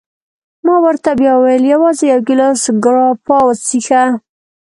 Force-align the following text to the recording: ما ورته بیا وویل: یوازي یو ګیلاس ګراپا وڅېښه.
ما 0.65 0.75
ورته 0.85 1.09
بیا 1.19 1.33
وویل: 1.37 1.63
یوازي 1.73 2.05
یو 2.11 2.19
ګیلاس 2.27 2.61
ګراپا 2.83 3.37
وڅېښه. 3.45 4.03